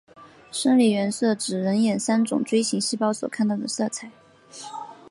[0.51, 4.09] 生理原色指人眼三种锥状细胞所看到的色彩。